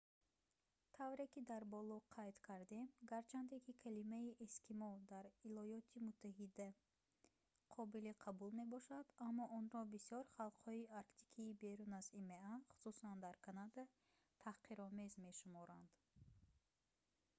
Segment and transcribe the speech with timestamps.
[0.95, 6.69] тавре ки дар боло қайд кардем гарчанде ки калимаи «эскимо» дар иёлоти муттаҳида
[7.75, 13.81] қобили қабул мебошад аммо онро бисёр халқҳои арктикии берун аз има хусусан дар канада
[14.43, 15.89] таҳқиромез мешуморанд